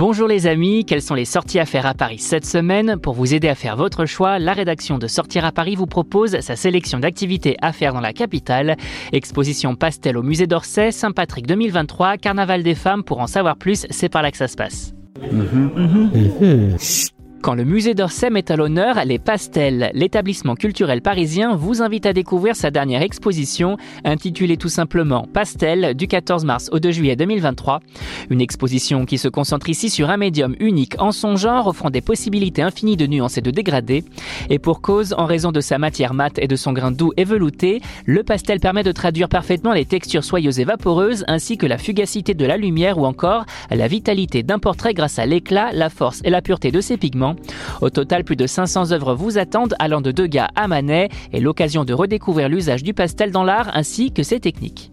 Bonjour 0.00 0.26
les 0.26 0.46
amis, 0.46 0.86
quelles 0.86 1.02
sont 1.02 1.14
les 1.14 1.26
sorties 1.26 1.58
à 1.58 1.66
faire 1.66 1.84
à 1.84 1.92
Paris 1.92 2.20
cette 2.20 2.46
semaine 2.46 2.96
Pour 2.98 3.12
vous 3.12 3.34
aider 3.34 3.48
à 3.48 3.54
faire 3.54 3.76
votre 3.76 4.06
choix, 4.06 4.38
la 4.38 4.54
rédaction 4.54 4.96
de 4.96 5.06
Sortir 5.06 5.44
à 5.44 5.52
Paris 5.52 5.76
vous 5.76 5.84
propose 5.84 6.40
sa 6.40 6.56
sélection 6.56 7.00
d'activités 7.00 7.58
à 7.60 7.74
faire 7.74 7.92
dans 7.92 8.00
la 8.00 8.14
capitale. 8.14 8.78
Exposition 9.12 9.74
pastel 9.74 10.16
au 10.16 10.22
musée 10.22 10.46
d'Orsay, 10.46 10.90
Saint-Patrick 10.90 11.46
2023, 11.46 12.16
Carnaval 12.16 12.62
des 12.62 12.74
femmes, 12.74 13.04
pour 13.04 13.20
en 13.20 13.26
savoir 13.26 13.58
plus, 13.58 13.86
c'est 13.90 14.08
par 14.08 14.22
là 14.22 14.30
que 14.30 14.38
ça 14.38 14.48
se 14.48 14.56
passe. 14.56 14.94
Quand 17.42 17.54
le 17.54 17.64
musée 17.64 17.94
d'Orsay 17.94 18.28
met 18.28 18.52
à 18.52 18.56
l'honneur 18.56 19.02
les 19.06 19.18
pastels, 19.18 19.90
l'établissement 19.94 20.54
culturel 20.54 21.00
parisien 21.00 21.56
vous 21.56 21.80
invite 21.80 22.04
à 22.04 22.12
découvrir 22.12 22.54
sa 22.54 22.70
dernière 22.70 23.00
exposition 23.00 23.78
intitulée 24.04 24.58
tout 24.58 24.68
simplement 24.68 25.26
Pastel 25.32 25.94
du 25.94 26.06
14 26.06 26.44
mars 26.44 26.68
au 26.70 26.80
2 26.80 26.90
juillet 26.90 27.16
2023. 27.16 27.80
Une 28.28 28.42
exposition 28.42 29.06
qui 29.06 29.16
se 29.16 29.28
concentre 29.28 29.70
ici 29.70 29.88
sur 29.88 30.10
un 30.10 30.18
médium 30.18 30.54
unique 30.60 30.96
en 30.98 31.12
son 31.12 31.36
genre 31.36 31.66
offrant 31.66 31.88
des 31.88 32.02
possibilités 32.02 32.60
infinies 32.60 32.98
de 32.98 33.06
nuances 33.06 33.38
et 33.38 33.40
de 33.40 33.50
dégradés. 33.50 34.04
Et 34.50 34.58
pour 34.58 34.82
cause, 34.82 35.14
en 35.16 35.24
raison 35.24 35.50
de 35.50 35.62
sa 35.62 35.78
matière 35.78 36.12
mate 36.12 36.38
et 36.38 36.46
de 36.46 36.56
son 36.56 36.74
grain 36.74 36.90
doux 36.90 37.14
et 37.16 37.24
velouté, 37.24 37.80
le 38.04 38.22
pastel 38.22 38.60
permet 38.60 38.82
de 38.82 38.92
traduire 38.92 39.30
parfaitement 39.30 39.72
les 39.72 39.86
textures 39.86 40.24
soyeuses 40.24 40.60
et 40.60 40.64
vaporeuses 40.64 41.24
ainsi 41.26 41.56
que 41.56 41.66
la 41.66 41.78
fugacité 41.78 42.34
de 42.34 42.44
la 42.44 42.58
lumière 42.58 42.98
ou 42.98 43.06
encore 43.06 43.46
la 43.70 43.88
vitalité 43.88 44.42
d'un 44.42 44.58
portrait 44.58 44.92
grâce 44.92 45.18
à 45.18 45.24
l'éclat, 45.24 45.72
la 45.72 45.88
force 45.88 46.20
et 46.24 46.30
la 46.30 46.42
pureté 46.42 46.70
de 46.70 46.82
ses 46.82 46.98
pigments 46.98 47.29
au 47.80 47.90
total, 47.90 48.24
plus 48.24 48.36
de 48.36 48.46
500 48.46 48.92
œuvres 48.92 49.14
vous 49.14 49.38
attendent 49.38 49.74
allant 49.78 50.00
de 50.00 50.12
Degas 50.12 50.48
à 50.56 50.68
Manet 50.68 51.08
et 51.32 51.40
l'occasion 51.40 51.84
de 51.84 51.92
redécouvrir 51.92 52.48
l'usage 52.48 52.82
du 52.82 52.94
pastel 52.94 53.30
dans 53.30 53.44
l'art 53.44 53.70
ainsi 53.74 54.12
que 54.12 54.22
ses 54.22 54.40
techniques. 54.40 54.92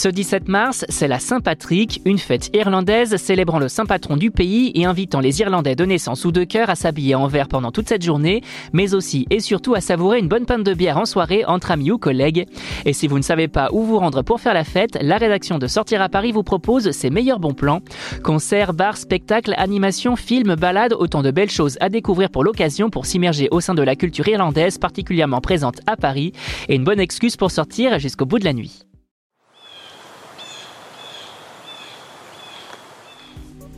Ce 0.00 0.08
17 0.08 0.48
mars, 0.48 0.86
c'est 0.88 1.08
la 1.08 1.18
Saint-Patrick, 1.18 2.00
une 2.06 2.16
fête 2.16 2.48
irlandaise 2.56 3.16
célébrant 3.16 3.58
le 3.58 3.68
saint 3.68 3.84
patron 3.84 4.16
du 4.16 4.30
pays 4.30 4.72
et 4.74 4.86
invitant 4.86 5.20
les 5.20 5.42
Irlandais 5.42 5.76
de 5.76 5.84
naissance 5.84 6.24
ou 6.24 6.32
de 6.32 6.42
cœur 6.44 6.70
à 6.70 6.74
s'habiller 6.74 7.14
en 7.14 7.26
vert 7.26 7.48
pendant 7.48 7.70
toute 7.70 7.86
cette 7.86 8.02
journée, 8.02 8.40
mais 8.72 8.94
aussi 8.94 9.26
et 9.28 9.40
surtout 9.40 9.74
à 9.74 9.82
savourer 9.82 10.18
une 10.18 10.28
bonne 10.28 10.46
pinte 10.46 10.64
de 10.64 10.72
bière 10.72 10.96
en 10.96 11.04
soirée 11.04 11.44
entre 11.44 11.70
amis 11.70 11.90
ou 11.90 11.98
collègues. 11.98 12.46
Et 12.86 12.94
si 12.94 13.08
vous 13.08 13.18
ne 13.18 13.22
savez 13.22 13.46
pas 13.46 13.68
où 13.72 13.82
vous 13.82 13.98
rendre 13.98 14.22
pour 14.22 14.40
faire 14.40 14.54
la 14.54 14.64
fête, 14.64 14.96
la 15.02 15.18
rédaction 15.18 15.58
de 15.58 15.66
Sortir 15.66 16.00
à 16.00 16.08
Paris 16.08 16.32
vous 16.32 16.44
propose 16.44 16.92
ses 16.92 17.10
meilleurs 17.10 17.38
bons 17.38 17.52
plans. 17.52 17.82
Concerts, 18.24 18.72
bars, 18.72 18.96
spectacles, 18.96 19.52
animations, 19.58 20.16
films, 20.16 20.54
balades, 20.54 20.94
autant 20.94 21.20
de 21.20 21.30
belles 21.30 21.50
choses 21.50 21.76
à 21.82 21.90
découvrir 21.90 22.30
pour 22.30 22.42
l'occasion 22.42 22.88
pour 22.88 23.04
s'immerger 23.04 23.48
au 23.50 23.60
sein 23.60 23.74
de 23.74 23.82
la 23.82 23.96
culture 23.96 24.28
irlandaise 24.28 24.78
particulièrement 24.78 25.42
présente 25.42 25.82
à 25.86 25.98
Paris 25.98 26.32
et 26.70 26.76
une 26.76 26.84
bonne 26.84 27.00
excuse 27.00 27.36
pour 27.36 27.50
sortir 27.50 27.98
jusqu'au 27.98 28.24
bout 28.24 28.38
de 28.38 28.46
la 28.46 28.54
nuit. 28.54 28.86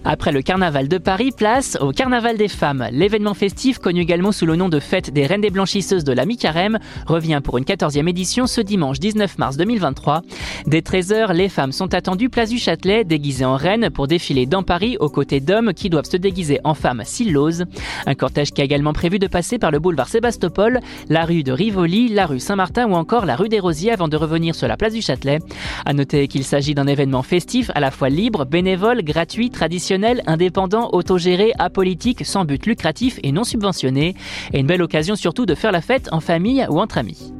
Après 0.04 0.32
le 0.32 0.42
carnaval 0.42 0.88
de 0.88 0.98
Paris, 0.98 1.30
place 1.30 1.78
au 1.80 1.92
carnaval 1.92 2.36
des 2.36 2.48
femmes. 2.48 2.88
L'événement 2.90 3.34
festif, 3.34 3.78
connu 3.78 4.00
également 4.00 4.32
sous 4.32 4.46
le 4.46 4.56
nom 4.56 4.68
de 4.68 4.80
Fête 4.80 5.12
des 5.12 5.26
Reines 5.26 5.40
des 5.40 5.50
Blanchisseuses 5.50 6.02
de 6.02 6.12
la 6.12 6.26
mi-carême, 6.26 6.80
revient 7.06 7.40
pour 7.42 7.56
une 7.56 7.64
14e 7.64 8.08
édition 8.08 8.48
ce 8.48 8.60
dimanche 8.60 8.98
19 8.98 9.38
mars 9.38 9.56
2023. 9.56 10.22
Dès 10.66 10.80
13h, 10.80 11.32
les 11.32 11.48
femmes 11.48 11.70
sont 11.70 11.94
attendues 11.94 12.30
place 12.30 12.50
du 12.50 12.58
Châtelet, 12.58 13.04
déguisées 13.04 13.44
en 13.44 13.54
reines, 13.54 13.90
pour 13.90 14.08
défiler 14.08 14.44
dans 14.44 14.64
Paris 14.64 14.96
aux 14.98 15.08
côtés 15.08 15.38
d'hommes 15.38 15.72
qui 15.72 15.88
doivent 15.88 16.10
se 16.10 16.16
déguiser 16.16 16.58
en 16.64 16.74
femmes 16.74 17.02
s'ils 17.04 17.32
l'osent. 17.32 17.64
Un 18.06 18.14
cortège 18.16 18.50
qui 18.50 18.60
a 18.60 18.64
également 18.64 18.92
prévu 18.92 19.20
de 19.20 19.28
passer 19.28 19.58
par 19.58 19.70
le 19.70 19.78
boulevard 19.78 20.08
Sébastopol, 20.08 20.80
la 21.10 21.24
rue 21.24 21.44
de 21.44 21.52
Rivoli, 21.52 22.08
la 22.08 22.26
rue 22.26 22.40
Saint-Martin 22.40 22.88
ou 22.88 22.94
encore 22.94 23.24
la 23.24 23.36
rue 23.36 23.48
des 23.48 23.60
Rosiers 23.60 23.92
avant 23.92 24.08
de 24.08 24.16
revenir 24.16 24.56
sur 24.56 24.66
la 24.66 24.76
place 24.76 24.94
du 24.94 25.00
Châtelet. 25.00 25.38
À 25.86 25.92
noter 25.92 26.26
qu'il 26.26 26.42
s'agit 26.42 26.74
d'un 26.74 26.88
événement 26.88 27.22
festif 27.22 27.70
à 27.76 27.80
la 27.80 27.92
fois 27.92 28.08
libre, 28.08 28.44
bénévole, 28.44 29.02
gratuit, 29.04 29.50
traditionnel 29.50 29.91
indépendant, 30.26 30.90
autogéré, 30.92 31.52
apolitique, 31.58 32.24
sans 32.24 32.44
but 32.44 32.64
lucratif 32.66 33.18
et 33.22 33.32
non 33.32 33.44
subventionné. 33.44 34.14
Et 34.52 34.60
une 34.60 34.66
belle 34.66 34.82
occasion 34.82 35.16
surtout 35.16 35.46
de 35.46 35.54
faire 35.54 35.72
la 35.72 35.80
fête 35.80 36.08
en 36.12 36.20
famille 36.20 36.66
ou 36.68 36.80
entre 36.80 36.98
amis. 36.98 37.32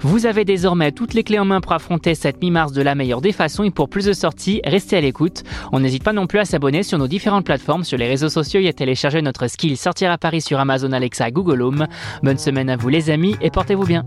Vous 0.00 0.26
avez 0.26 0.44
désormais 0.44 0.92
toutes 0.92 1.14
les 1.14 1.24
clés 1.24 1.38
en 1.38 1.44
main 1.44 1.60
pour 1.60 1.72
affronter 1.72 2.14
cette 2.14 2.40
mi-mars 2.40 2.72
de 2.72 2.82
la 2.82 2.94
meilleure 2.94 3.20
des 3.20 3.32
façons 3.32 3.64
et 3.64 3.70
pour 3.70 3.88
plus 3.88 4.04
de 4.04 4.12
sorties, 4.12 4.60
restez 4.64 4.96
à 4.96 5.00
l'écoute. 5.00 5.42
On 5.72 5.80
n'hésite 5.80 6.04
pas 6.04 6.12
non 6.12 6.26
plus 6.26 6.38
à 6.38 6.44
s'abonner 6.44 6.82
sur 6.82 6.98
nos 6.98 7.08
différentes 7.08 7.44
plateformes, 7.44 7.84
sur 7.84 7.98
les 7.98 8.06
réseaux 8.06 8.28
sociaux 8.28 8.60
et 8.60 8.68
à 8.68 8.72
télécharger 8.72 9.22
notre 9.22 9.48
skill 9.48 9.76
Sortir 9.76 10.10
à 10.10 10.18
Paris 10.18 10.40
sur 10.40 10.60
Amazon 10.60 10.92
Alexa 10.92 11.30
Google 11.30 11.62
Home. 11.62 11.86
Bonne 12.22 12.38
semaine 12.38 12.70
à 12.70 12.76
vous 12.76 12.88
les 12.88 13.10
amis 13.10 13.36
et 13.40 13.50
portez-vous 13.50 13.86
bien. 13.86 14.04